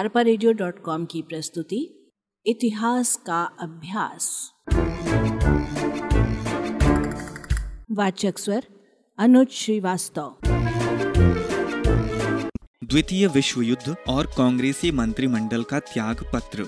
[0.00, 0.22] अरपा
[1.04, 2.10] की प्रस्तुति,
[2.46, 4.52] इतिहास का अभ्यास।
[7.90, 8.64] वाचक स्वर,
[9.18, 10.36] अनुज श्रीवास्तव।
[12.84, 16.66] द्वितीय विश्व युद्ध और कांग्रेसी मंत्रिमंडल का त्याग पत्र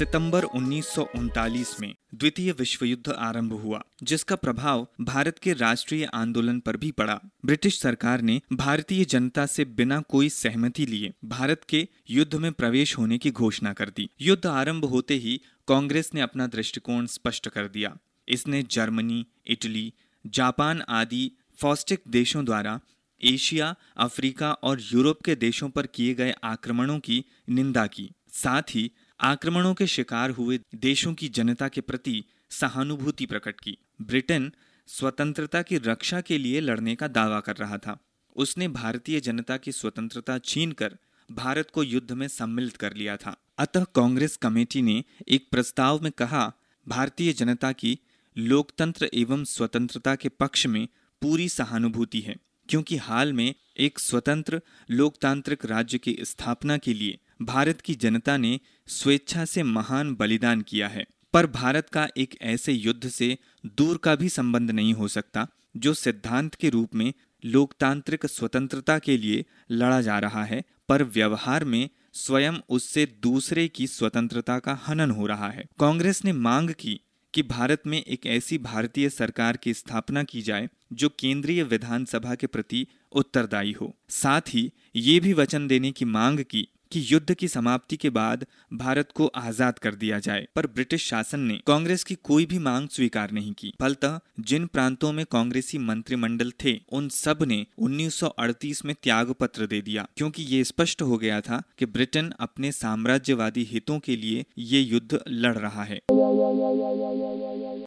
[0.00, 6.04] सितंबर उन्नीस सौ उनतालीस में द्वितीय विश्व युद्ध आरंभ हुआ, जिसका प्रभाव भारत के राष्ट्रीय
[6.04, 11.60] आंदोलन पर भी पड़ा। ब्रिटिश सरकार ने भारतीय जनता से बिना कोई सहमति लिए भारत
[11.68, 16.20] के युद्ध में प्रवेश होने की घोषणा कर दी। युद्ध आरंभ होते ही कांग्रेस ने
[16.20, 17.96] अपना दृष्टिकोण स्पष्ट कर दिया।
[18.28, 19.92] इसने जर्मनी, इटली,
[20.26, 22.80] जापान आदि फॉस्टिक देशों द्वारा
[23.24, 28.90] एशिया, अफ्रीका और यूरोप के देशों पर किए गए आक्रमणों की निंदा की। साथ ही
[29.20, 34.52] आक्रमणों के शिकार हुए देशों की जनता के प्रति सहानुभूति प्रकट की। ब्रिटेन
[34.86, 37.98] स्वतंत्रता की रक्षा के लिए लड़ने का दावा कर रहा था।
[38.36, 40.96] उसने भारतीय जनता की स्वतंत्रता छीनकर
[41.30, 46.12] भारत को युद्ध में सम्मिलित कर लिया था। अतः कांग्रेस कमेटी ने एक प्रस्ताव में
[46.12, 46.52] कहा,
[46.88, 47.98] भारतीय जनता की
[48.38, 50.88] लोकतंत्र एवं स्वतंत्रता के पक्ष में
[51.22, 52.36] पूरी सहानुभूति है,
[52.68, 58.60] क्योंकि हाल में एक स्वतंत्र लोकतांत्रिक राज्य की स्थापना के लिए भारत की जनता ने
[58.90, 64.16] स्वेच्छा से महान बलिदान किया है। पर भारत का एक ऐसे युद्ध से दूर का
[64.16, 67.12] भी संबंध नहीं हो सकता, जो सिद्धांत के रूप में
[67.44, 73.86] लोकतांत्रिक स्वतंत्रता के लिए लड़ा जा रहा है, पर व्यवहार में स्वयं उससे दूसरे की
[73.86, 77.00] स्वतंत्रता का हनन हो रहा है। कांग्रेस ने मांग की
[77.34, 82.46] कि भारत में एक ऐसी भारतीय सरकार की स्थापना की जाए, जो केंद्रीय विधानसभा के
[82.46, 87.48] प्रति उत्तरदायी हो। साथ ही ये भी वचन देने की मांग की कि युद्ध की
[87.48, 92.14] समाप्ति के बाद भारत को आज़ाद कर दिया जाए। पर ब्रिटिश शासन ने कांग्रेस की
[92.14, 97.66] कोई भी मांग स्वीकार नहीं की। फलतः, जिन प्रांतों में कांग्रेसी मंत्रिमंडल थे, उन सबने
[97.78, 102.72] 1938 में त्याग पत्र दे दिया। क्योंकि ये स्पष्ट हो गया था कि ब्रिटेन अपने
[102.72, 106.00] साम्राज्यवादी हितों के लिए ये युद्ध लड़ रहा है।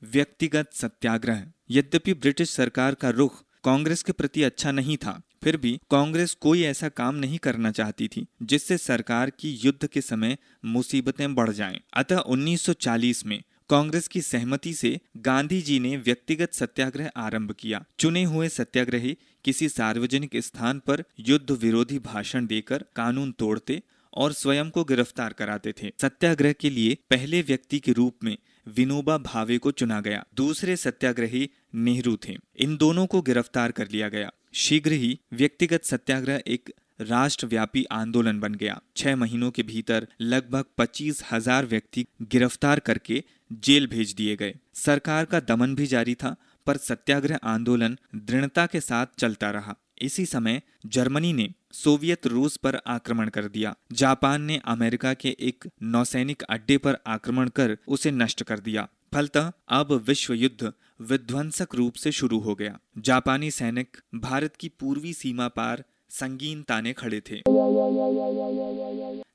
[0.03, 5.79] व्यक्तिगत सत्याग्रह। यद्यपि ब्रिटिश सरकार का रुख कांग्रेस के प्रति अच्छा नहीं था फिर भी
[5.91, 11.35] कांग्रेस कोई ऐसा काम नहीं करना चाहती थी, जिससे सरकार की युद्ध के समय मुसीबतें
[11.35, 17.51] बढ़ जाएँ। अतः 1940 में कांग्रेस की सहमति से गांधी जी ने व्यक्तिगत सत्याग्रह आरंभ
[17.51, 23.81] किया। चुने हुए सत्याग्रही किसी सार्वजनिक स्थान पर युद्ध विरोधी भाषण देकर कानून तोड़ते
[24.13, 28.37] और स्वयं को गिरफ़्तार कराते थे। सत्याग्रह के लिए पहले व्यक्ति के रूप में
[28.67, 34.09] विनोबा भावे को चुना गया। दूसरे सत्याग्रही नेहरू थे। इन दोनों को गिरफ़्तार कर लिया
[34.09, 36.69] गया। शीघ्र ही व्यक्तिगत सत्याग्रह एक
[37.01, 43.23] राष्ट्रव्यापी आंदोलन बन गया। छह महीनों के भीतर लगभग पच्चीस हज़ार व्यक्ति गिरफ़्तार करके
[43.63, 46.35] जेल भेज दिए गए। सरकार का दमन भी जारी था,
[46.67, 52.79] पर सत्याग्रह आंदोलन दृढ़ता के साथ चलता रहा। इसी समय जर्मनी ने सोवियत रूस पर
[52.87, 58.43] आक्रमण कर दिया। जापान ने अमेरिका के एक नौसैनिक अड्डे पर आक्रमण कर उसे नष्ट
[58.43, 60.71] कर दिया। फलतः अब विश्व युद्ध
[61.03, 66.93] विध्वंसक रूप से शुरू हो गया। जापानी सैनिक भारत की पूर्वी सीमा पार संगीन ताने
[66.93, 67.41] खड़े थे।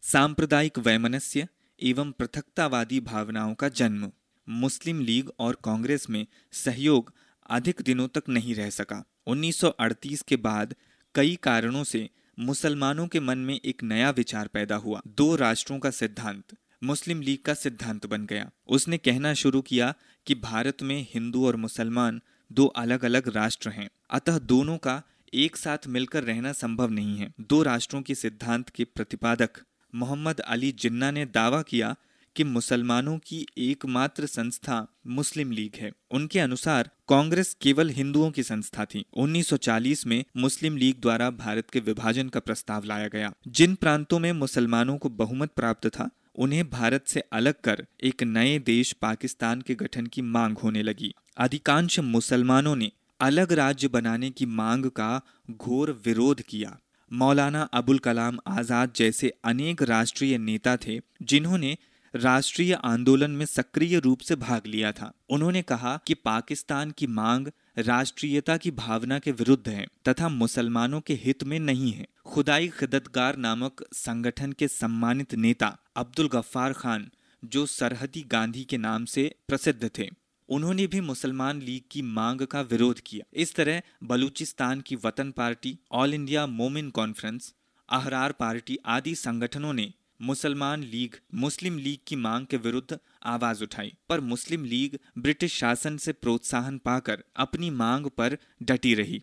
[0.02, 1.48] सांप्रदायिक वैमनस्य
[1.82, 4.12] एवं पृथकतावादी भावनाओं का जन्म।
[4.48, 7.12] मुस्लिम लीग और कांग्रेस में सहयोग
[7.50, 10.74] अधिक दिनों तक नहीं रह सका। 1938 के बाद
[11.14, 12.08] कई कारणों से
[12.38, 16.44] मुसलमानों के मन में एक नया विचार पैदा हुआ। दो राष्ट्रों का सिद्धांत,
[16.84, 19.94] मुस्लिम लीग का सिद्धांत बन गया। उसने कहना शुरू किया
[20.28, 22.20] कि भारत में हिंदू और मुसलमान
[22.52, 25.02] दो अलग अलग राष्ट्र हैं। अतः दोनों का
[25.34, 29.50] एक साथ मिलकर रहना संभव नहीं है। दो राष्ट्रों के सिद्धांत के प्रतिपादक
[29.94, 31.96] मोहम्मद अली जिन्ना ने दावा किया
[32.36, 38.84] कि मुसलमानों की एकमात्र संस्था मुस्लिम लीग है। उनके अनुसार कांग्रेस केवल हिंदुओं की संस्था
[38.84, 44.18] थी। 1940 में मुस्लिम लीग द्वारा भारत के विभाजन का प्रस्ताव लाया गया। जिन प्रांतों
[44.18, 49.60] में मुसलमानों को बहुमत प्राप्त था उन्हें भारत से अलग कर एक नए देश पाकिस्तान
[49.60, 52.90] के गठन की मांग होने लगी। अधिकांश मुसलमानों ने
[53.20, 55.10] अलग राज्य बनाने की मांग का
[55.50, 56.76] घोर विरोध किया।
[57.10, 61.76] मौलाना अबुल कलाम आज़ाद जैसे अनेक राष्ट्रीय नेता थे, जिन्होंने
[62.14, 67.48] राष्ट्रीय आंदोलन में सक्रिय रूप से भाग लिया था। उन्होंने कहा कि पाकिस्तान की मांग
[67.78, 73.36] राष्ट्रीयता की भावना के विरुद्ध है तथा मुसलमानों के हित में नहीं है। खुदाई खिदतगार
[73.36, 77.10] नामक संगठन के सम्मानित नेता अब्दुल गफ्फार खान,
[77.44, 80.08] जो सरहदी गांधी के नाम से प्रसिद्ध थे।
[80.48, 85.78] उन्होंने भी मुसलमान लीग की मांग का विरोध किया। इस तरह बलूचिस्तान की Watan party,
[85.92, 87.54] all India Momin conference,
[87.88, 89.92] Ahrar party आदि संगठनों ने
[90.22, 95.96] मुसलमान लीग, मुस्लिम लीग की मांग के विरुद्ध आवाज़ उठाई। पर मुस्लिम लीग ब्रिटिश शासन
[95.96, 99.22] से प्रोत्साहन पाकर अपनी मांग पर डटी रही।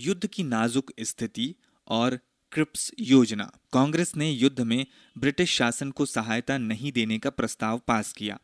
[0.00, 1.54] युद्ध की नाजुक स्थिति
[1.88, 2.18] और
[2.54, 4.86] क्रिप्स योजना। कांग्रेस ने युद्ध में
[5.18, 8.38] ब्रिटिश शासन को सहायता नहीं देने का प्रस्ताव पास किया।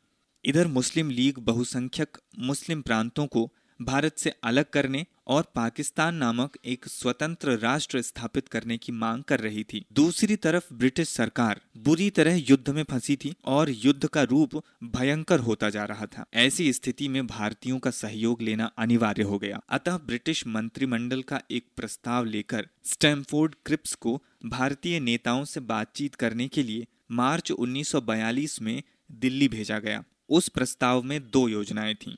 [0.44, 6.86] इधर मुस्लिम लीग बहुसंख्यक मुस्लिम प्रांतों को भारत से अलग करने और पाकिस्तान नामक एक
[6.86, 12.34] स्वतंत्र राष्ट्र स्थापित करने की मांग कर रही थी। दूसरी तरफ़ ब्रिटिश सरकार बुरी तरह
[12.34, 17.08] युद्ध में फंसी थी और युद्ध का रूप भयंकर होता जा रहा था। ऐसी स्थिति
[17.08, 22.68] में भारतीयों का सहयोग लेना अनिवार्य हो गया। अतः ब्रिटिश मंत्रिमंडल का एक प्रस्ताव लेकर
[22.84, 28.82] स्टैमफोर्ड क्रिप्स को भारतीय नेताओं से बातचीत करने के लिए मार्च 1942 में
[29.12, 32.16] दिल्ली भेजा गया। उस प्रस्ताव में दो योजनाएँ थीं।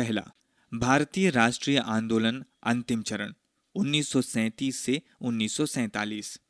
[0.00, 0.22] पहला,
[0.74, 3.32] भारतीय राष्ट्रीय आंदोलन, अंतिम चरण
[3.74, 6.40] 1937 से 1947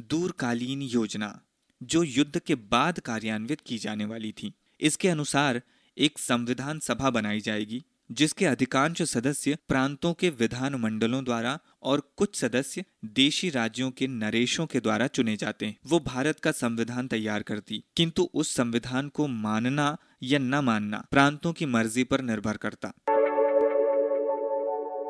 [0.00, 1.40] दूरकालीन योजना,
[1.82, 5.62] जो युद्ध के बाद कार्यान्वित की जाने वाली थी। इसके अनुसार,
[5.98, 7.82] एक संविधान सभा बनाई जाएगी,
[8.12, 14.66] जिसके अधिकांश सदस्य प्रांतों के विधान मंडलों द्वारा और कुछ सदस्य देशी राज्यों के नरेशों
[14.66, 19.26] के द्वारा चुने जाते हैं। वो भारत का संविधान तैयार करती, किंतु उस संविधान को
[19.26, 22.92] मानना या न मानना, प्रांतों की मर्ज़ी पर निर्भर करता।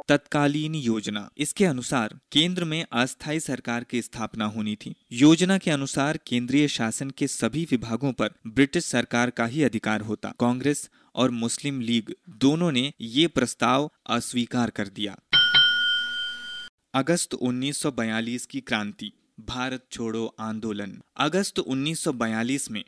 [0.08, 6.18] तत्कालीन योजना। इसके अनुसार, केंद्र में अस्थायी सरकार की स्थापना होनी थी। योजना के अनुसार,
[6.26, 11.80] केंद्रीय शासन के सभी विभागों पर ब्रिटिश सरकार का ही अधिकार होता। कांग्रेस और मुस्लिम
[11.80, 15.18] लीग दोनों ने ये प्रस्ताव अस्वीकार कर दिया।
[16.94, 22.84] अगस्त 1942 की क्रांति। भारत छोड़ो आंदोलन। अगस्त 1942 में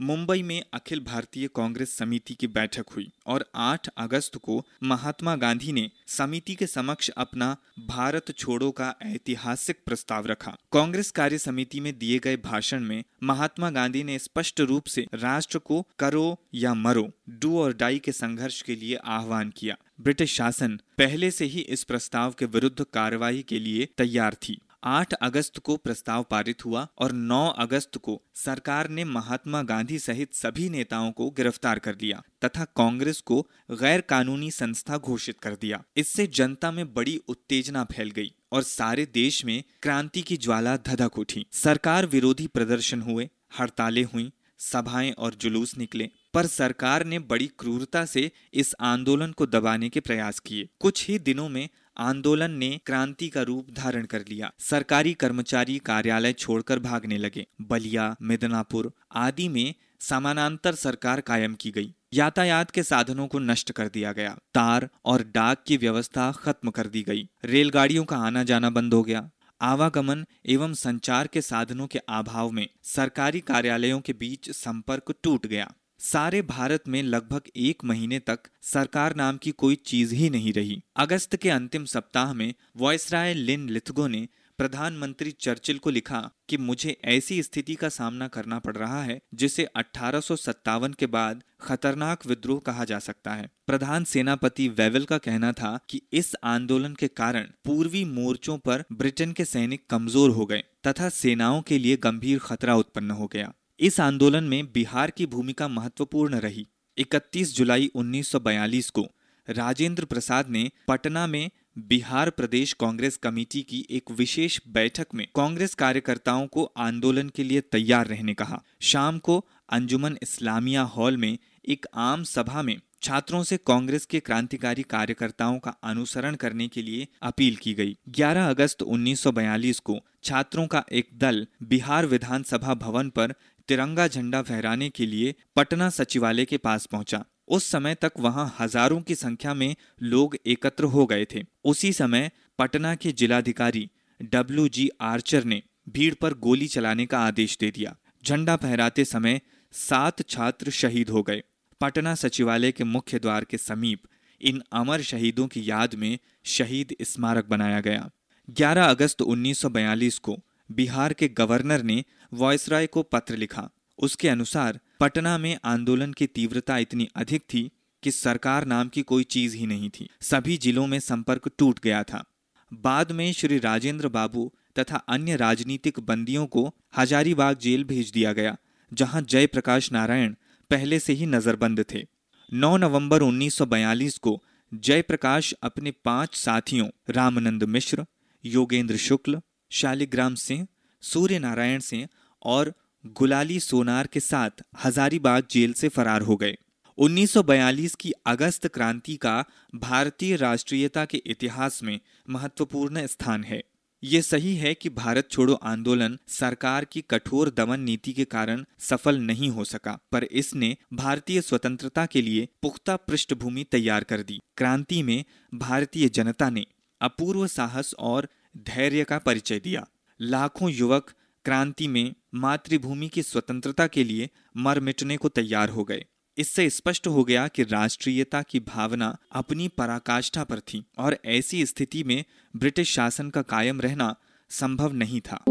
[0.00, 5.72] मुंबई में अखिल भारतीय कांग्रेस समिति की बैठक हुई और 8 अगस्त को महात्मा गांधी
[5.72, 7.56] ने समिति के समक्ष अपना
[7.86, 13.70] भारत छोड़ो का ऐतिहासिक प्रस्ताव रखा। कांग्रेस कार्य समिति में दिए गए भाषण में महात्मा
[13.70, 18.62] गांधी ने स्पष्ट रूप से राष्ट्र को करो या मरो, डू और डाई के संघर्ष
[18.62, 23.58] के लिए आह्वान किया। ब्रिटिश शासन पहले से ही इस प्रस्ताव के विरुद्ध कार्रवाई के
[23.58, 29.04] लिए तैयार थी। 8 अगस्त को प्रस्ताव पारित हुआ और 9 अगस्त को सरकार ने
[29.04, 33.40] महात्मा गांधी सहित सभी नेताओं को गिरफ़्तार कर लिया तथा कांग्रेस को
[33.70, 39.06] गैर कानूनी संस्था घोषित कर दिया। इससे जनता में बड़ी उत्तेजना फैल गई और सारे
[39.06, 43.28] देश में क्रांति की ज्वाला धधक उठी। सरकार विरोधी प्रदर्शन हुए,
[43.60, 49.46] हड़तालें हुई, सभाएँ और जुलूस निकले, पर सरकार ने बड़ी क्रूरता से इस आंदोलन को
[49.46, 51.68] दबाने के प्रयास किए। कुछ ही दिनों में
[51.98, 58.16] आंदोलन ने क्रांति का रूप धारण कर लिया। सरकारी कर्मचारी कार्यालय छोड़कर भागने लगे। बलिया,
[58.22, 64.12] मिदनापुर आदि में समानांतर सरकार कायम की गई। यातायात के साधनों को नष्ट कर दिया
[64.12, 68.94] गया। तार और डाक की व्यवस्था खत्म कर दी गई। रेलगाड़ियों का आना जाना बंद
[68.94, 69.30] हो गया।
[69.60, 75.72] आवागमन एवं संचार के साधनों के अभाव में सरकारी कार्यालयों के बीच संपर्क टूट गया।
[76.00, 80.82] सारे भारत में लगभग एक महीने तक सरकार नाम की कोई चीज़ ही नहीं रही।
[80.96, 84.28] अगस्त के अंतिम सप्ताह में वॉयसराय लिन लिथगो ने
[84.58, 89.64] प्रधानमंत्री चर्चिल को लिखा कि मुझे ऐसी स्थिति का सामना करना पड़ रहा है, जिसे
[89.76, 95.18] अठारह सौ सत्तावन के बाद खतरनाक विद्रोह कहा जा सकता है। प्रधान सेनापति वेवल का
[95.18, 100.46] कहना था कि इस आंदोलन के कारण पूर्वी मोर्चों पर ब्रिटेन के सैनिक कमज़ोर हो
[100.46, 105.26] गए, तथा सेनाओं के लिए गंभीर खतरा उत्पन्न हो गया। इस आंदोलन में बिहार की
[105.26, 106.66] भूमिका महत्वपूर्ण रही।
[106.98, 109.06] 31 जुलाई 1942 को
[109.48, 115.74] राजेंद्र प्रसाद ने पटना में बिहार प्रदेश कांग्रेस कमेटी की एक विशेष बैठक में कांग्रेस
[115.74, 121.86] कार्यकर्ताओं को आंदोलन के लिए तैयार रहने कहा। शाम को अंजुमन इस्लामिया हॉल में एक
[121.94, 127.56] आम सभा में छात्रों से कांग्रेस के क्रांतिकारी कार्यकर्ताओं का अनुसरण करने के लिए अपील
[127.56, 133.34] की गई। 11 अगस्त 1942 को छात्रों का एक दल बिहार विधानसभा भवन पर
[133.68, 139.00] तिरंगा झंडा फहराने के लिए पटना सचिवालय के पास पहुँचा। उस समय तक वहाँ हज़ारों
[139.00, 143.88] की संख्या में लोग एकत्र हो गए थे। उसी समय पटना के जिलाधिकारी
[144.22, 147.94] डब्ल्यू जी आर्चर ने भीड़ पर गोली चलाने का आदेश दे दिया।
[148.24, 149.40] झंडा फहराते समय
[149.74, 151.42] सात छात्र शहीद हो गए।
[151.80, 154.02] पटना सचिवालय के मुख्य द्वार के समीप
[154.40, 158.10] इन अमर शहीदों की याद में शहीद स्मारक बनाया गया।
[158.48, 160.38] 11 अगस्त 1942 को
[160.70, 166.78] बिहार के गवर्नर ने वॉयसराय को पत्र लिखा। उसके अनुसार, पटना में आंदोलन की तीव्रता
[166.78, 167.70] इतनी अधिक थी
[168.02, 172.02] कि सरकार नाम की कोई चीज़ ही नहीं थी। सभी जिलों में संपर्क टूट गया
[172.02, 172.24] था।
[172.72, 178.56] बाद में श्री राजेंद्र बाबू तथा अन्य राजनीतिक बंदियों को हजारीबाग जेल भेज दिया गया,
[178.94, 180.34] जहाँ जयप्रकाश नारायण
[180.70, 182.06] पहले से ही नजरबंद थे।
[182.52, 184.42] 9 नवंबर 1942 को
[184.74, 188.06] जयप्रकाश अपने पाँच साथियों रामनंद मिश्र,
[188.44, 190.66] योगेंद्र शुक्ल, शालिग्राम सिंह
[191.00, 192.08] सूर्य नारायण सिंह
[192.42, 192.72] और
[193.06, 194.50] गुलाली सोनार के साथ
[194.84, 196.56] हजारीबाग जेल से फरार हो गए।
[196.98, 202.00] 1942 की अगस्त क्रांति का भारतीय राष्ट्रीयता के इतिहास में
[202.30, 203.64] महत्वपूर्ण स्थान है।
[204.02, 209.18] ये सही है कि भारत छोड़ो आंदोलन सरकार की कठोर दमन नीति के कारण सफल
[209.18, 215.02] नहीं हो सका, पर इसने भारतीय स्वतंत्रता के लिए पुख्ता पृष्ठभूमि तैयार कर दी। क्रांति
[215.02, 215.24] में
[215.54, 216.66] भारतीय जनता ने
[217.00, 219.86] अपूर्व साहस और धैर्य का परिचय दिया।
[220.20, 221.12] लाखों युवक
[221.44, 226.04] क्रांति में मातृभूमि की स्वतंत्रता के लिए मर मिटने को तैयार हो गए।
[226.38, 232.04] इससे स्पष्ट हो गया कि राष्ट्रीयता की भावना अपनी पराकाष्ठा पर थी और ऐसी स्थिति
[232.04, 232.24] में
[232.56, 234.16] ब्रिटिश शासन का कायम रहना
[234.50, 235.44] संभव नहीं था।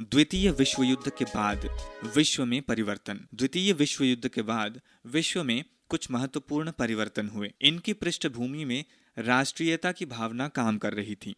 [0.00, 1.68] द्वितीय विश्व युद्ध के बाद
[2.16, 7.92] विश्व में परिवर्तन। द्वितीय विश्व युद्ध के बाद विश्व में कुछ महत्वपूर्ण परिवर्तन हुए। इनकी
[7.92, 8.84] पृष्ठभूमि में
[9.18, 11.34] राष्ट्रीयता की भावना काम कर रही थी।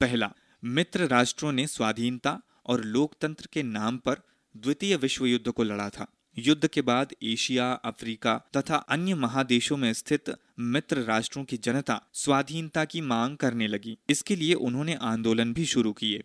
[0.00, 0.32] पहला,
[0.64, 4.16] मित्र राष्ट्रों ने स्वाधीनता और लोकतंत्र के नाम पर
[4.56, 6.06] द्वितीय विश्व युद्ध को लड़ा था।
[6.38, 10.24] युद्ध के बाद एशिया, अफ्रीका तथा अन्य महादेशों में स्थित
[10.58, 15.92] मित्र राष्ट्रों की जनता स्वाधीनता की मांग करने लगी। इसके लिए उन्होंने आंदोलन भी शुरू
[15.92, 16.24] किए।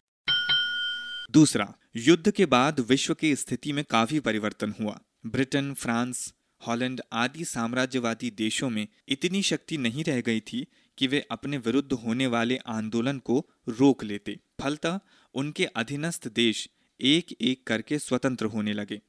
[1.32, 6.34] दूसरा, युद्ध के बाद विश्व की स्थिति में काफ़ी परिवर्तन हुआ। ब्रिटेन, फ्रांस,
[6.68, 11.94] हॉलैंड आदि साम्राज्यवादी देशों में इतनी शक्ति नहीं रह गई थी कि वे अपने विरुद्ध
[11.94, 15.00] होने वाले आंदोलन को रोक लेते। फलतः
[15.34, 16.70] उनके अधीनस्थ देश
[17.02, 19.02] एक एक करके स्वतंत्र होने लगे।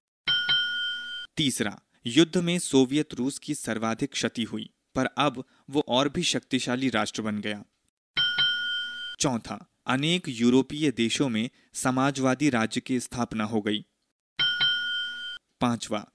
[1.36, 6.88] तीसरा, युद्ध में सोवियत रूस की सर्वाधिक क्षति हुई, पर अब वो और भी शक्तिशाली
[6.88, 7.64] राष्ट्र बन गया।
[9.20, 13.86] चौथा, अनेक यूरोपीय देशों में समाजवादी राज्य की स्थापना हो गई।
[15.60, 16.08] पांचवा,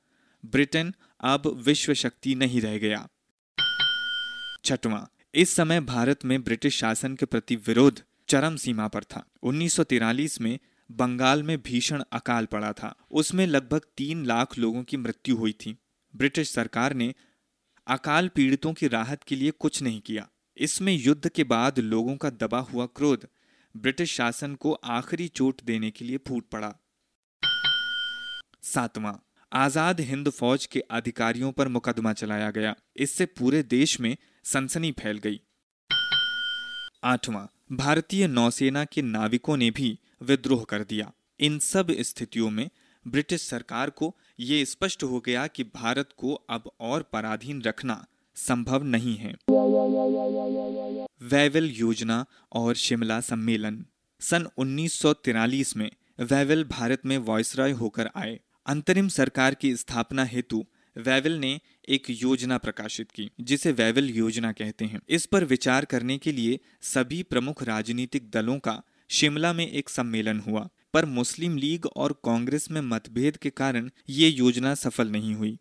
[0.46, 3.08] ब्रिटेन अब विश्व शक्ति नहीं रह गया।
[4.66, 10.40] छठवां इस समय भारत में ब्रिटिश शासन के प्रति विरोध चरम सीमा पर था। 1943
[10.42, 10.60] में
[10.92, 15.78] बंगाल में भीषण अकाल पड़ा था। उसमें लगभग तीन लाख लोगों की मृत्यु हुई थी।
[16.16, 17.14] ब्रिटिश सरकार ने
[17.88, 22.30] अकाल पीड़ितों की राहत के लिए कुछ नहीं किया। इसमें युद्ध के बाद लोगों का
[22.30, 23.28] दबा हुआ क्रोध
[23.76, 26.74] ब्रिटिश शासन को आखिरी चोट देने के लिए फूट पड़ा।
[28.64, 29.14] सातवां,
[29.52, 34.18] आज़ाद हिंद फौज के अधिकारियों पर मुकदमा चलाया गया। इससे पूरे देश में
[34.54, 35.42] सनसनी फैल गई।
[37.04, 42.70] आठवां, भारतीय नौसेना के नाविकों ने भी विद्रोह कर दिया। इन सब स्थितियों में
[43.08, 48.84] ब्रिटिश सरकार को ये स्पष्ट हो गया कि भारत को अब और पराधीन रखना संभव
[48.84, 49.36] नहीं है।
[51.22, 53.86] वैवल योजना और शिमला सम्मेलन।
[54.20, 60.66] सन 1943 में वैवल भारत में वॉयसरॉय होकर आए। अंतरिम सरकार की स्थापना हेतु
[60.98, 66.18] वैवल ने एक योजना प्रकाशित की, जिसे वैवल योजना कहते हैं। इस पर विचार करने
[66.18, 71.86] के लिए सभी प्रमुख राजनीतिक दलों का शिमला में एक सम्मेलन हुआ, पर मुस्लिम लीग
[71.86, 75.58] और कांग्रेस में मतभेद के कारण ये योजना सफल नहीं हुई।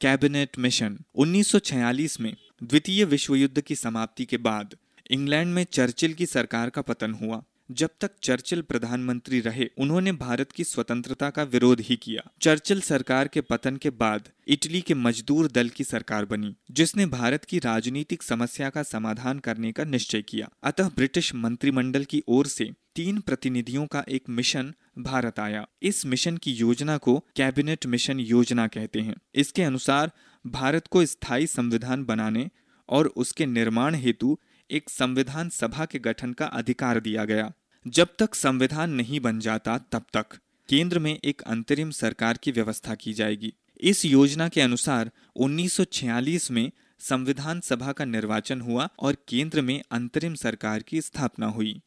[0.00, 4.76] कैबिनेट मिशन 1946 में द्वितीय विश्व युद्ध की समाप्ति के बाद,
[5.10, 7.42] इंग्लैंड में चर्चिल की सरकार का पतन हुआ।
[7.72, 13.28] जब तक चर्चिल प्रधानमंत्री रहे, उन्होंने भारत की स्वतंत्रता का विरोध ही किया। चर्चिल सरकार
[13.28, 18.22] के पतन के बाद, इटली के मजदूर दल की सरकार बनी, जिसने भारत की राजनीतिक
[18.22, 23.86] समस्या का समाधान करने का निश्चय किया। अतः ब्रिटिश मंत्रिमंडल की ओर से तीन प्रतिनिधियों
[23.86, 29.14] का एक मिशन भारत आया। इस मिशन की योजना को कैबिनेट मिशन योजना कहते हैं।
[29.34, 30.10] इसके अनुसार,
[30.46, 32.50] भारत को स्थायी संविधान बनाने
[32.88, 34.38] और उसके निर्माण हेतु
[34.70, 37.52] एक संविधान सभा के गठन का अधिकार दिया गया।
[37.86, 40.26] जब तक संविधान नहीं बन जाता तब तक
[40.68, 46.72] केंद्र में एक अंतरिम सरकार की व्यवस्था की जाएगी। इस योजना के अनुसार 1946 में
[46.98, 51.80] संविधान सभा का निर्वाचन हुआ और केंद्र में अंतरिम सरकार की स्थापना हुई।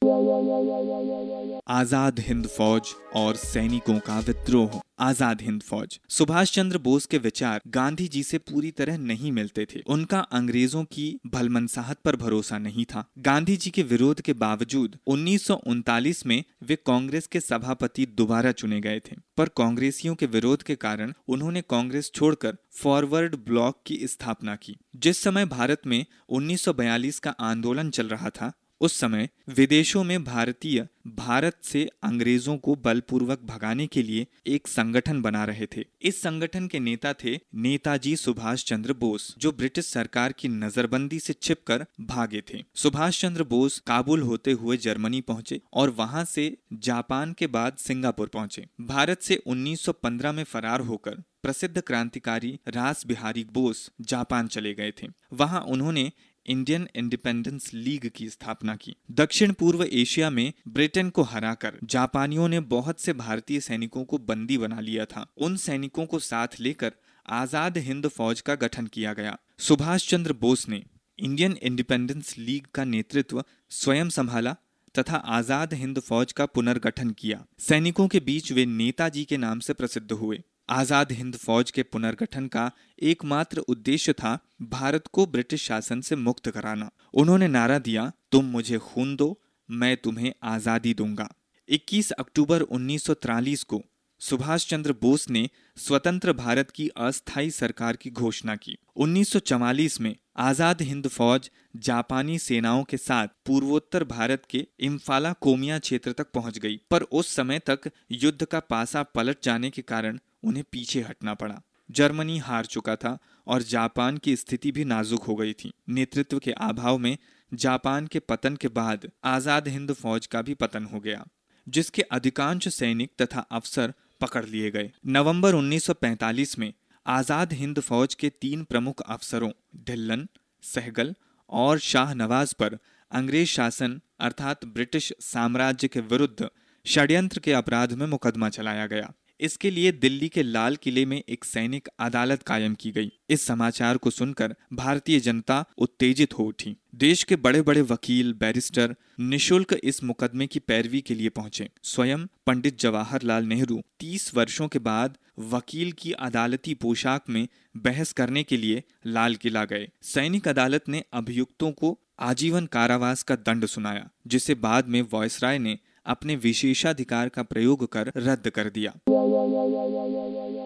[1.68, 7.62] आज़ाद हिंद फौज और सैनिकों का विद्रोह। आज़ाद हिंद फौज। सुभाष चंद्र बोस के विचार
[7.68, 12.86] गांधी जी से पूरी तरह नहीं मिलते थे। उनका अंग्रेज़ों की भलमनसाहत पर भरोसा नहीं
[12.86, 18.06] था। गांधी जी के विरोध के बावजूद उन्नीस सौ उनतालीस में वे कांग्रेस के सभापति
[18.18, 23.82] दोबारा चुने गए थे। पर कांग्रेसियों के विरोध के कारण उन्होंने कांग्रेस छोड़कर फॉरवर्ड ब्लॉक
[23.86, 28.52] की स्थापना की। जिस समय भारत में 1942 का आंदोलन चल रहा था
[28.86, 35.22] उस समय विदेशों में भारतीय भारत से अंग्रेज़ों को बलपूर्वक भगाने के लिए एक संगठन
[35.22, 40.32] बना रहे थे। इस संगठन के नेता थे नेताजी सुभाष चंद्र बोस, जो ब्रिटिश सरकार
[40.32, 45.90] की नजरबंदी से छिपकर भागे थे। सुभाष चंद्र बोस काबुल होते हुए जर्मनी पहुँचे और
[45.90, 52.60] वहाँ से जापान के बाद सिंगापुर पहुँचे। भारत से 1915 में फरार होकर प्रसिद्ध क्रांतिकारी
[52.68, 56.12] रास बिहारी बोस जापान चले गए थे। वहाँ उन्होंने
[56.46, 62.60] इंडियन इंडिपेंडेंस लीग की स्थापना की। दक्षिण पूर्व एशिया में ब्रिटेन को हराकर जापानियों ने
[62.72, 66.92] बहुत से भारतीय सैनिकों को बंदी बना लिया था। उन सैनिकों को साथ लेकर
[67.26, 70.84] आज़ाद हिंद फौज का गठन किया गया। सुभाष चंद्र बोस ने
[71.20, 74.56] इंडियन इंडिपेंडेंस लीग का नेतृत्व स्वयं संभाला
[74.96, 79.74] तथा आज़ाद हिंद फौज का पुनर्गठन किया। सैनिकों के बीच वे नेताजी के नाम से
[79.74, 82.72] प्रसिद्ध हुए। आज़ाद हिंद फौज के पुनर्गठन का
[83.04, 88.78] एकमात्र उद्देश्य था भारत को ब्रिटिश शासन से मुक्त कराना। उन्होंने नारा दिया, तुम मुझे
[88.78, 91.30] खून दो, मैं तुम्हें आज़ादी दूँगा।
[91.70, 93.84] 21 अक्टूबर 1943 को
[94.20, 100.82] सुभाष चंद्र बोस ने स्वतंत्र भारत की अस्थायी सरकार की घोषणा की। 1944 में आज़ाद
[100.82, 106.80] हिंद फौज जापानी सेनाओं के साथ पूर्वोत्तर भारत के इम्फाला कोमिया क्षेत्र तक पहुँच गई,
[106.92, 111.62] पर उस समय तक युद्ध का पासा पलट जाने के कारण उन्हें पीछे हटना पड़ा।
[111.90, 116.52] जर्मनी हार चुका था और जापान की स्थिति भी नाजुक हो गई थी। नेतृत्व के
[116.52, 117.18] अभाव में
[117.52, 121.26] जापान के पतन के बाद आज़ाद हिंद फौज का भी पतन हो गया,
[121.68, 126.74] जिसके अधिकांश सैनिक तथा अफसर पकड़ लिए गए। नवंबर 1945 में
[127.06, 129.52] आज़ाद हिंद फौज के तीन प्रमुख अफसरों,
[129.86, 130.28] ढिल्लन,
[130.64, 131.14] सहगल
[131.50, 132.78] और शाहनवाज़ पर
[133.12, 136.50] अंग्रेज़ शासन अर्थात ब्रिटिश साम्राज्य के विरुद्ध
[136.86, 141.46] षड्यंत्र के अपराध में मुकदमा चलाया गया। इसके लिए दिल्ली के लाल किले में एक
[141.46, 147.24] सैनिक अदालत कायम की गई। इस समाचार को सुनकर भारतीय जनता उत्तेजित हो उठी। देश
[147.24, 152.80] के बड़े बड़े वकील, बैरिस्टर निशुल्क इस मुकदमे की पैरवी के लिए पहुँचे। स्वयं पंडित
[152.80, 158.84] जवाहरलाल नेहरू तीस वर्षों के बाद वकील की अदालती पोशाक में बहस करने के लिए
[159.06, 164.88] लाल किला गए। सैनिक अदालत ने अभियुक्तों को आजीवन कारावास का दंड सुनाया, जिसे बाद
[164.88, 168.94] में वॉयसराय ने अपने विशेषाधिकार का प्रयोग कर रद्द कर दिया।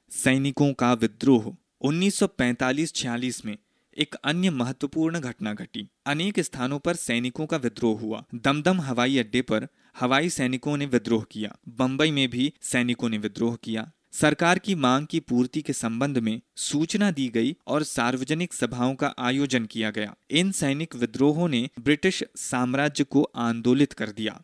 [0.09, 3.57] सैनिकों का विद्रोह 1945-46 में
[3.97, 9.41] एक अन्य महत्वपूर्ण घटना घटी। अनेक स्थानों पर सैनिकों का विद्रोह हुआ। दमदम हवाई अड्डे
[9.41, 9.67] पर
[9.99, 15.07] हवाई सैनिकों ने विद्रोह किया। बंबई में भी सैनिकों ने विद्रोह किया। सरकार की मांग
[15.07, 20.15] की पूर्ति के संबंध में सूचना दी गई और सार्वजनिक सभाओं का आयोजन किया गया।
[20.31, 24.41] इन सैनिक विद्रोहों ने ब्रिटिश साम्राज्य को आंदोलित कर दिया।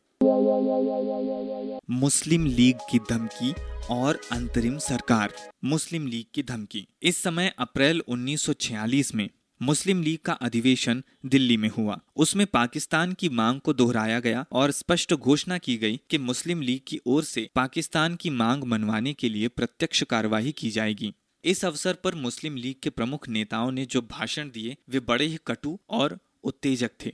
[1.89, 3.53] मुस्लिम लीग की धमकी
[3.89, 9.29] और अंतरिम सरकार। मुस्लिम लीग की धमकी। इस समय अप्रैल 1946 में
[9.61, 14.71] मुस्लिम लीग का अधिवेशन दिल्ली में हुआ। उसमें पाकिस्तान की मांग को दोहराया गया और
[14.71, 19.29] स्पष्ट घोषणा की गई कि मुस्लिम लीग की ओर से पाकिस्तान की मांग मनवाने के
[19.29, 24.01] लिए प्रत्यक्ष कार्यवाही की जाएगी। इस अवसर पर मुस्लिम लीग के प्रमुख नेताओं ने जो
[24.01, 27.11] भाषण दिए, वे बड़े ही कटु और उत्तेजक थे।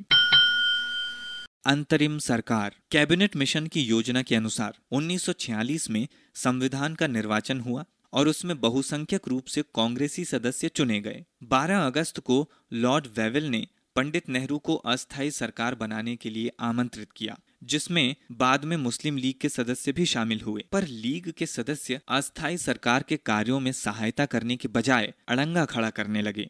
[1.65, 8.27] अंतरिम सरकार कैबिनेट मिशन की योजना के अनुसार 1946 में संविधान का निर्वाचन हुआ और
[8.27, 14.29] उसमें बहुसंख्यक रूप से कांग्रेसी सदस्य चुने गए। 12 अगस्त को लॉर्ड वेवेल ने पंडित
[14.29, 19.49] नेहरू को अस्थायी सरकार बनाने के लिए आमंत्रित किया, जिसमें बाद में मुस्लिम लीग के
[19.49, 24.57] सदस्य भी शामिल हुए। पर लीग के सदस्य अस्थायी सरकार के कार्यों में सहायता करने
[24.57, 26.49] के बजाय अड़ंगा खड़ा करने लगे।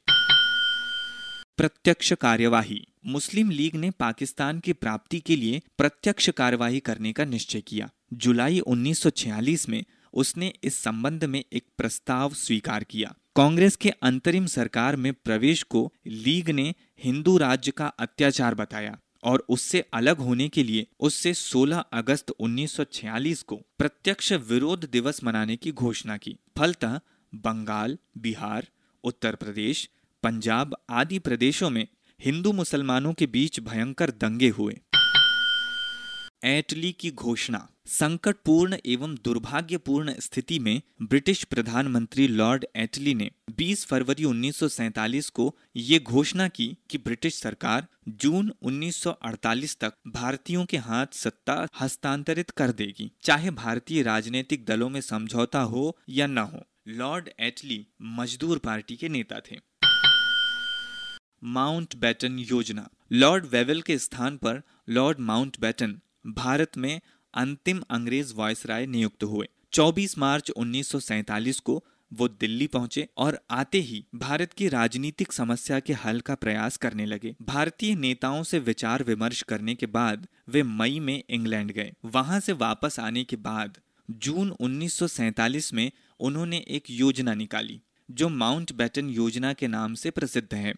[1.58, 7.62] प्रत्यक्ष कार्यवाही मुस्लिम लीग ने पाकिस्तान की प्राप्ति के लिए प्रत्यक्ष कार्यवाही करने का निश्चय
[7.62, 9.84] किया। जुलाई 1946 में
[10.14, 15.94] उसने इस संबंध में एक प्रस्ताव स्वीकार किया। कांग्रेस के अंतरिम सरकार में प्रवेश को
[16.08, 21.86] लीग ने हिंदू राज्य का अत्याचार बताया और उससे अलग होने के लिए उससे 16
[21.94, 27.00] अगस्त 1946 को प्रत्यक्ष विरोध दिवस मनाने की घोषणा की। फलतः
[27.36, 28.68] बंगाल, बिहार,
[29.04, 29.90] उत्तर प्रदेश,
[30.24, 31.88] पंजाब आदि प्रदेशों में
[32.26, 34.80] हिंदू मुसलमानों के बीच भयंकर दंगे हुए।
[36.44, 44.24] एटली की घोषणा, संकटपूर्ण एवं दुर्भाग्यपूर्ण स्थिति में ब्रिटिश प्रधानमंत्री लॉर्ड एटली ने 20 फरवरी
[44.24, 51.68] 1947 को ये घोषणा की कि ब्रिटिश सरकार जून 1948 तक भारतीयों के हाथ सत्ता
[51.80, 57.88] हस्तांतरित कर देगी, चाहे भारतीय राजनीतिक दलों में समझौता हो या न हो। लॉर्ड एटली
[58.02, 59.71] मजदूर पार्टी के नेता थे।
[61.44, 67.02] माउंट बैटन योजना। लॉर्ड वेवेल के स्थान पर लॉर्ड माउंट बैटन, भारत में
[67.34, 74.06] अंतिम अंग्रेज़ वायसराय नियुक्त हुए। 24 मार्च 1947 को वो दिल्ली पहुँचे और आते ही
[74.16, 79.42] भारत की राजनीतिक समस्या के हल का प्रयास करने लगे। भारतीय नेताओं से विचार विमर्श
[79.42, 83.78] करने के बाद वे मई में इंग्लैंड गए। वहाँ से वापस आने के बाद
[84.12, 90.54] जून 1947 में उन्होंने एक योजना निकाली, जो माउंट बैटन योजना के नाम से प्रसिद्ध
[90.54, 90.74] है।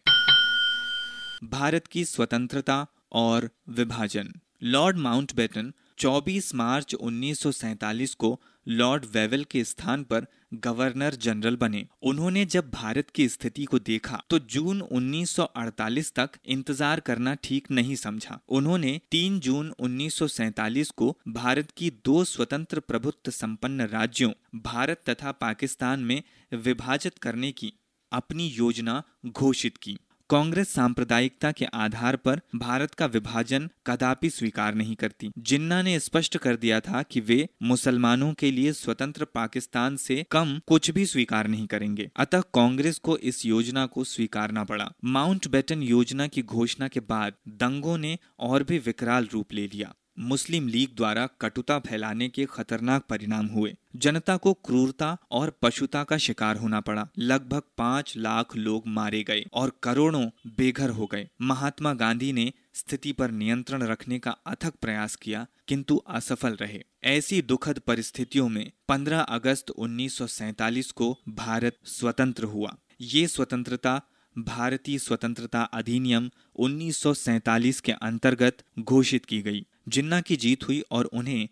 [1.43, 4.32] भारत की स्वतंत्रता और विभाजन।
[4.63, 10.25] लॉर्ड माउंटबेटन 24 मार्च 1947 को लॉर्ड वेवल के स्थान पर
[10.56, 16.99] गवर्नर जनरल बने। उन्होंने जब भारत की स्थिति को देखा तो जून 1948 तक इंतज़ार
[16.99, 23.88] करना ठीक नहीं समझा। उन्होंने 3 जून 1947 को भारत की दो स्वतंत्र प्रभुत्व संपन्न
[23.89, 27.73] राज्यों, भारत तथा पाकिस्तान में विभाजित करने की
[28.12, 29.97] अपनी योजना घोषित की।
[30.29, 36.38] कांग्रेस सांप्रदायिकता के आधार पर भारत का विभाजन कदापि स्वीकार नहीं करती। जिन्ना ने स्पष्ट
[36.38, 41.47] कर दिया था कि वे मुसलमानों के लिए स्वतंत्र पाकिस्तान से कम कुछ भी स्वीकार
[41.47, 46.88] नहीं करेंगे। अतः कांग्रेस को इस योजना को स्वीकारना पड़ा। माउंट बेटन योजना की घोषणा
[46.88, 52.30] के बाद दंगों ने और भी विकराल रूप ले लिया। मुस्लिम लीग द्वारा कटुता फैलाने
[52.30, 58.13] के खतरनाक परिणाम हुए। जनता को क्रूरता और पशुता का शिकार होना पड़ा। लगभग पाँच
[58.17, 63.84] लाख लोग मारे गए और करोड़ों बेघर हो गए। महात्मा गांधी ने स्थिति पर नियंत्रण
[63.84, 70.91] रखने का अथक प्रयास किया, किंतु असफल रहे। ऐसी दुखद परिस्थितियों में 15 अगस्त 1947
[70.91, 74.02] को भारत स्वतंत्र हुआ। ये स्वतंत्रता
[74.38, 81.50] भारतीय स्वतंत्रता अधिनियम 1947 के अंतर्गत घोषित की गई। जिन्ना की जीत हुई और उन्हें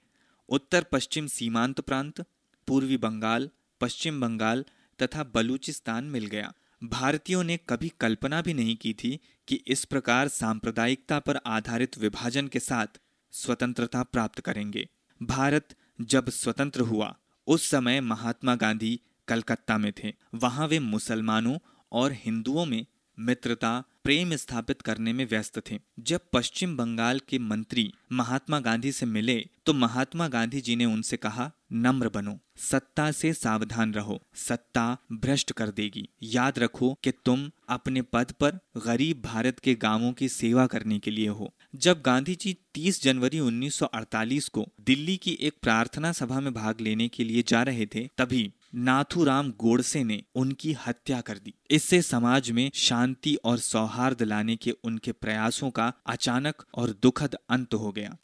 [0.50, 2.26] उत्तर पश्चिम सीमांत प्रांत,
[2.68, 3.50] पूर्वी बंगाल,
[3.82, 4.66] पश्चिम बंगाल
[5.02, 10.28] तथा बलूचिस्तान मिल गया। भारतीयों ने कभी कल्पना भी नहीं की थी कि इस प्रकार
[10.28, 12.88] सांप्रदायिकता पर आधारित विभाजन के साथ
[13.32, 14.90] स्वतंत्रता प्राप्त करेंगे।
[15.24, 17.18] भारत जब स्वतंत्र हुआ,
[17.48, 21.58] उस समय महात्मा गांधी कलकत्ता में थे। वहाँ वे मुसलमानों
[21.92, 22.86] और हिंदुओं में
[23.20, 29.06] मित्रता, प्रेम स्थापित करने में व्यस्त थे। जब पश्चिम बंगाल के मंत्री महात्मा गांधी से
[29.06, 34.98] मिले तो महात्मा गांधी जी ने उनसे कहा, नम्र बनो, सत्ता से सावधान रहो। सत्ता
[35.12, 40.30] भ्रष्ट कर देगी। याद रखो कि तुम अपने पद पर गरीब भारत के गाँवों की
[40.30, 45.54] सेवा करने के लिए हो। जब गांधी जी 30 जनवरी 1948 को दिल्ली की एक
[45.62, 50.74] प्रार्थना सभा में भाग लेने के लिए जा रहे थे, तभी नाथूराम गोडसे ने उनकी
[50.74, 56.66] हत्या कर दी। इससे समाज में शांति और सौहार्द लाने के उनके प्रयासों का अचानक
[56.76, 58.18] और दुखद अंत हो गया।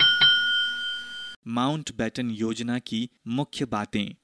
[1.47, 4.15] माउंट बैटन योजना की मुख्य बातें।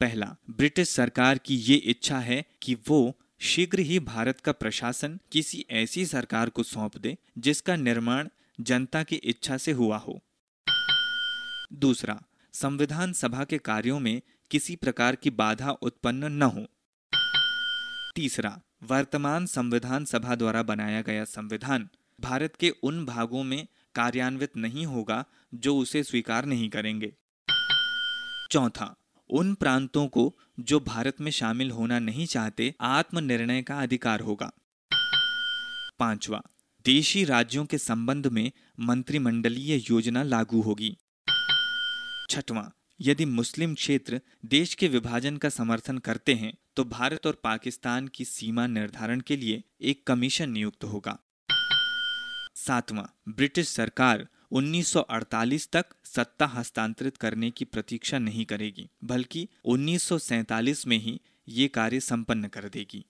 [0.00, 5.66] पहला, ब्रिटिश सरकार की ये इच्छा है कि वो शीघ्र ही भारत का प्रशासन किसी
[5.70, 8.28] ऐसी सरकार को सौंप दे, जिसका निर्माण
[8.60, 10.22] जनता की इच्छा से हुआ हो।
[11.72, 14.22] दूसरा, संविधान सभा के कार्यों में
[14.52, 16.66] किसी प्रकार की बाधा उत्पन्न न हो।
[18.16, 21.88] तीसरा, वर्तमान संविधान सभा द्वारा बनाया गया संविधान
[22.20, 27.14] भारत के उन भागों में कार्यान्वित नहीं होगा जो उसे स्वीकार नहीं करेंगे।
[28.50, 28.96] चौथा,
[29.30, 34.52] उन प्रांतों को जो भारत में शामिल होना नहीं चाहते, आत्मनिर्णय का अधिकार होगा।
[35.98, 36.42] पांचवा,
[36.84, 40.98] देशी राज्यों के संबंध में मंत्रिमंडलीय योजना लागू होगी।
[42.30, 48.08] छठवां यदि मुस्लिम क्षेत्र देश के विभाजन का समर्थन करते हैं तो भारत और पाकिस्तान
[48.08, 51.18] की सीमा निर्धारण के लिए एक कमीशन नियुक्त होगा।
[52.54, 60.98] सातवां, ब्रिटिश सरकार 1948 तक सत्ता हस्तांतरित करने की प्रतीक्षा नहीं करेगी, बल्कि 1947 में
[60.98, 63.04] ही ये कार्य संपन्न कर देगी।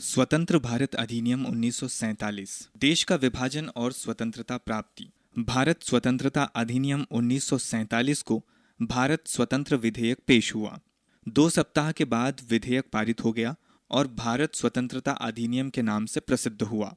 [0.00, 8.44] स्वतंत्र भारत अधिनियम 1947 देश का विभाजन और स्वतंत्रता प्राप्ति। भारत स्वतंत्रता अधिनियम 1947 को
[8.82, 10.80] भारत स्वतंत्र विधेयक पेश हुआ।
[11.28, 13.54] दो सप्ताह के बाद विधेयक पारित हो गया
[13.90, 16.94] और भारत स्वतंत्रता अधिनियम के नाम से प्रसिद्ध हुआ।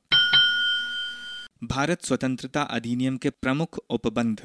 [1.64, 4.42] भारत स्वतंत्रता अधिनियम के प्रमुख उपबंध।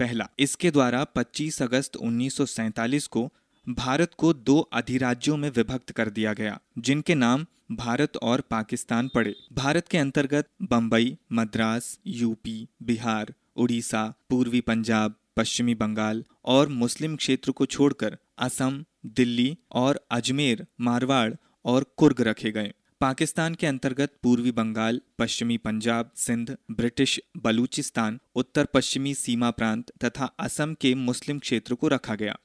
[0.00, 3.32] पहला, इसके द्वारा 25 अगस्त 1947 को
[3.68, 9.34] भारत को दो अधिराज्यों में विभक्त कर दिया गया, जिनके नाम भारत और पाकिस्तान पड़े।
[9.52, 17.52] भारत के अंतर्गत बम्बई मद्रास, यूपी, बिहार, उड़ीसा, पूर्वी पंजाब, पश्चिमी बंगाल और मुस्लिम क्षेत्र
[17.52, 24.52] को छोड़कर असम, दिल्ली और अजमेर, मारवाड़ और कुर्ग रखे गए। पाकिस्तान के अंतर्गत पूर्वी
[24.52, 31.74] बंगाल, पश्चिमी पंजाब, सिंध, ब्रिटिश, बलूचिस्तान, उत्तर पश्चिमी सीमा प्रांत तथा असम के मुस्लिम क्षेत्र
[31.74, 32.38] को रखा गया।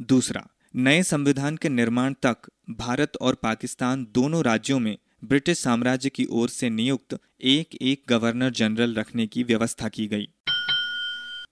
[0.00, 0.46] दूसरा
[0.76, 2.36] नए संविधान के निर्माण तक
[2.70, 8.50] भारत और पाकिस्तान दोनों राज्यों में ब्रिटिश साम्राज्य की ओर से नियुक्त एक एक गवर्नर
[8.50, 10.28] जनरल रखने की व्यवस्था की गई।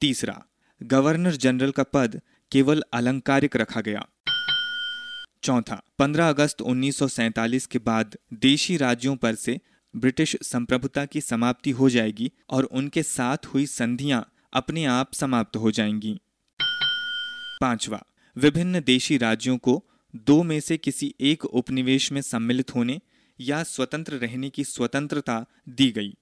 [0.00, 0.44] तीसरा,
[0.82, 2.20] गवर्नर जनरल का पद
[2.52, 4.06] केवल अलंकारिक रखा गया।
[5.42, 9.60] चौथा 15 अगस्त 1947 के बाद देशी राज्यों पर से
[9.96, 15.70] ब्रिटिश संप्रभुता की समाप्ति हो जाएगी और उनके साथ हुई संधियाँ अपने आप समाप्त हो
[15.70, 16.20] जाएँगी।
[17.60, 18.02] पांचवा
[18.36, 19.84] विभिन्न देशी राज्यों को
[20.16, 23.00] दो में से किसी एक उपनिवेश में सम्मिलित होने
[23.40, 26.16] या स्वतंत्र रहने की स्वतंत्रता दी गई।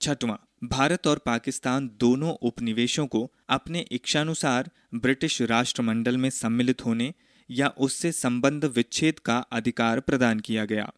[0.00, 7.14] छठवां, भारत और पाकिस्तान दोनों उपनिवेशों को अपने इच्छानुसार ब्रिटिश राष्ट्रमंडल में सम्मिलित होने
[7.50, 10.92] या उससे संबंध विच्छेद का अधिकार प्रदान किया गया।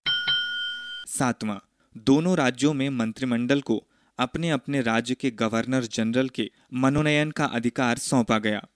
[1.09, 1.59] सातवां,
[1.97, 3.85] दोनों राज्यों में मंत्रिमंडल को
[4.19, 8.67] अपने अपने राज्य के गवर्नर जनरल के मनोनयन का अधिकार सौंपा गया।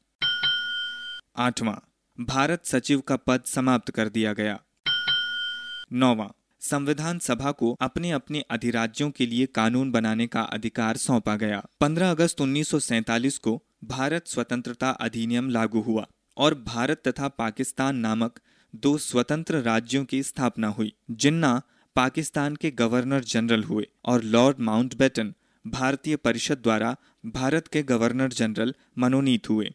[1.38, 1.74] आठवां,
[2.24, 4.60] भारत सचिव का पद समाप्त कर दिया गया।
[5.92, 6.28] नौवां,
[6.60, 12.10] संविधान सभा को अपने अपने अधिराज्यों के लिए कानून बनाने का अधिकार सौंपा गया। 15
[12.10, 18.40] अगस्त 1947 को भारत स्वतंत्रता अधिनियम लागू हुआ और भारत तथा पाकिस्तान नामक
[18.74, 21.62] दो स्वतंत्र राज्यों की स्थापना हुई, जिन्ना
[21.96, 25.34] पाकिस्तान के गवर्नर जनरल हुए और लॉर्ड माउंटबेटन
[25.66, 26.96] भारतीय परिषद द्वारा
[27.26, 29.74] भारत के गवर्नर जनरल मनोनीत हुए।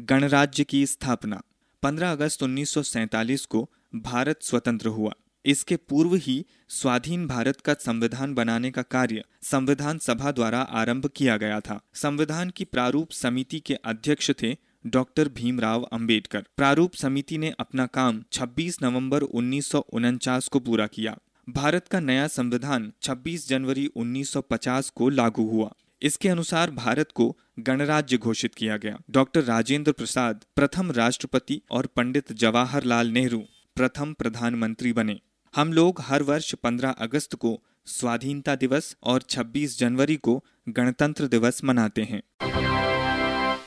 [0.00, 1.42] गणराज्य की स्थापना।
[1.82, 5.12] 15 अगस्त 1947 को भारत स्वतंत्र हुआ।
[5.44, 11.36] इसके पूर्व ही स्वाधीन भारत का संविधान बनाने का कार्य संविधान सभा द्वारा आरंभ किया
[11.36, 17.54] गया था। संविधान की प्रारूप समिति के अध्यक्ष थे डॉक्टर भीमराव अंबेडकर। प्रारूप समिति ने
[17.60, 23.48] अपना काम 26 नवंबर उन्नीस सौ उनचास को पूरा किया। भारत का नया संविधान 26
[23.48, 29.92] जनवरी 1950 को लागू हुआ। इसके अनुसार भारत को गणराज्य घोषित किया गया। डॉक्टर राजेंद्र
[29.92, 33.38] प्रसाद प्रथम राष्ट्रपति और पंडित जवाहरलाल नेहरू
[33.76, 35.20] प्रथम प्रधानमंत्री बने।
[35.56, 41.64] हम लोग हर वर्ष 15 अगस्त को स्वाधीनता दिवस और 26 जनवरी को गणतंत्र दिवस
[41.64, 42.22] मनाते हैं।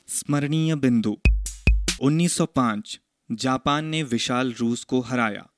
[0.08, 1.18] स्मरणीय बिंदु।
[2.02, 3.00] 1905
[3.32, 5.50] जापान ने विशाल रूस को हराया।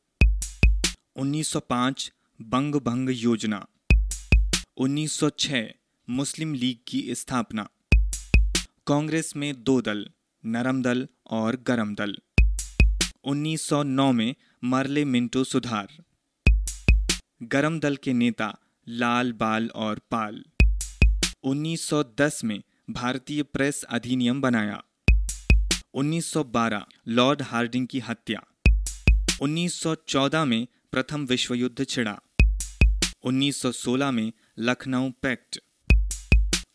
[1.16, 2.12] 1905
[2.42, 3.68] बंग भंग योजना।
[4.78, 5.74] 1906
[6.10, 7.70] मुस्लिम लीग की स्थापना।
[8.88, 10.10] कांग्रेस में दो दल,
[10.46, 12.18] नरम दल और गरम दल।
[13.24, 15.88] 1909 में मरले मिंटो सुधार।
[17.44, 20.44] गरम दल के नेता, लाल, बाल और पाल।
[21.44, 24.84] 1910 में भारतीय प्रेस अधिनियम बनाया।
[25.94, 28.44] 1912 लॉर्ड हार्डिंग की हत्या।
[29.42, 32.22] 1914 में प्रथम विश्व युद्ध छिड़ा
[33.24, 35.60] 1916 में लखनऊ पैक्ट।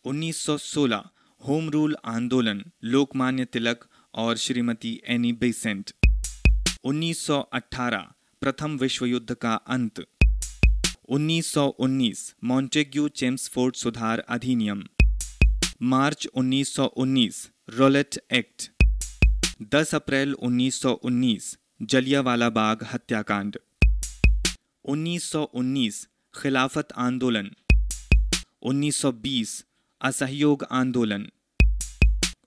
[0.05, 1.09] 1916
[1.47, 5.91] होम रूल आंदोलन, लोकमान्य तिलक और श्रीमती एनी बेसेंट।
[6.83, 10.05] 1918 प्रथम विश्व युद्ध का अंत।
[11.09, 14.83] 1919 मॉन्टेग्यू चेम्सफोर्ड सुधार अधिनियम।
[15.81, 18.71] March 1919 Rowlatt Act.
[19.61, 23.57] 10 April 1919 Jallianwala Bagh हत्याकांड।
[24.85, 27.51] 1919 खिलाफत आंदोलन।
[28.61, 29.65] 1920
[30.03, 31.25] असहयोग आंदोलन।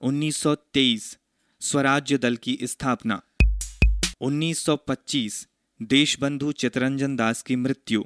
[0.00, 1.18] 1923
[1.60, 3.20] स्वराज्य दल की स्थापना।
[4.20, 5.46] 1925
[5.82, 8.02] देशबंधु चितरंजन दास की मृत्यु।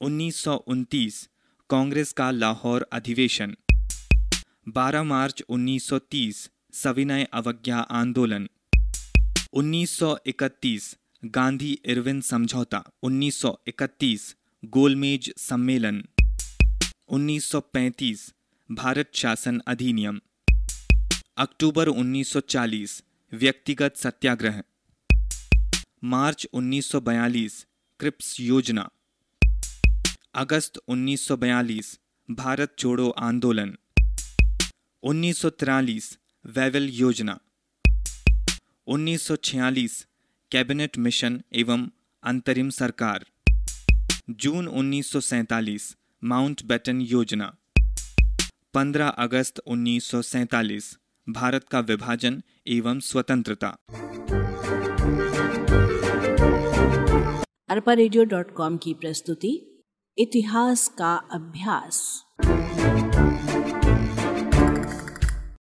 [0.00, 1.28] 1929
[1.70, 3.54] कांग्रेस का लाहौर अधिवेशन।
[4.68, 8.46] 12 मार्च 1930 सविनय अवज्ञा आंदोलन।
[9.52, 16.02] 1931 गांधी इरविन समझौता। 1931 गोलमेज सम्मेलन।
[17.08, 18.32] 1935
[18.72, 20.20] भारत शासन अधिनियम।
[21.36, 24.62] अक्टूबर 1940 व्यक्तिगत सत्याग्रह।
[26.04, 27.66] मार्च 1942
[28.00, 28.90] क्रिप्स योजना।
[30.34, 33.76] अगस्त 1942 भारत छोड़ो आंदोलन।
[35.02, 37.40] 1943 वेवल योजना।
[38.86, 40.06] 1946
[40.50, 41.88] कैबिनेट मिशन एवं
[42.22, 43.26] अंतरिम सरकार।
[44.30, 47.56] जून 1947 माउंट बैटन योजना।
[48.74, 50.84] 15 अगस्त 1947
[51.28, 53.68] भारत का विभाजन एवं स्वतंत्रता।
[57.68, 59.82] अरपा रेडियो डॉट कॉम की प्रस्तुति,
[60.18, 62.24] इतिहास का अभ्यास।